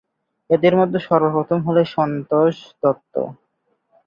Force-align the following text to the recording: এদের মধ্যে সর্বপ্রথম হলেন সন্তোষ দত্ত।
এদের 0.49 0.73
মধ্যে 0.79 0.99
সর্বপ্রথম 1.07 1.59
হলেন 1.67 1.85
সন্তোষ 1.95 2.55
দত্ত। 2.81 3.15